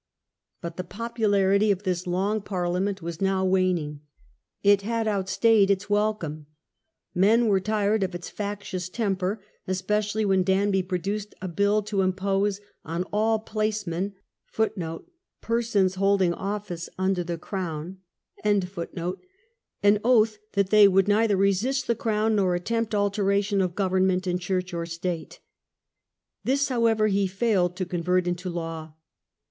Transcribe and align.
But 0.61 0.77
the 0.77 0.83
popu 0.83 1.27
miniBteV, 1.27 1.59
larity 1.59 1.71
of 1.71 1.83
this 1.83 2.07
long 2.07 2.41
Parliament 2.41 3.03
was 3.03 3.21
now 3.21 3.45
waning. 3.45 3.91
'^^* 3.93 3.99
It 4.63 4.81
had 4.81 5.07
outstayed 5.07 5.69
its 5.69 5.91
welcome. 5.91 6.47
Men 7.13 7.45
were 7.45 7.59
tired 7.59 8.01
of 8.01 8.15
its 8.15 8.27
factious 8.27 8.89
temper, 8.89 9.43
especially 9.67 10.25
when 10.25 10.41
Danby 10.41 10.81
produced 10.81 11.35
a 11.39 11.47
bill 11.47 11.83
to 11.83 12.01
impose 12.01 12.59
on 12.83 13.03
all 13.13 13.45
"placemen^" 13.45 14.13
an 19.83 19.99
oath 20.03 20.37
that 20.53 20.69
they 20.71 20.87
would 20.87 21.07
neither 21.07 21.37
resist 21.37 21.85
the 21.87 21.95
crown 21.95 22.35
nor 22.35 22.55
attempt 22.55 22.95
alteration 22.95 23.61
of 23.61 23.75
government 23.75 24.25
in 24.25 24.39
church 24.39 24.73
or 24.73 24.85
state. 24.87 25.39
This, 26.43 26.69
however, 26.69 27.05
he 27.05 27.27
failed 27.27 27.75
to 27.75 27.85
convert 27.85 28.25
into 28.25 28.49
law. 28.49 28.93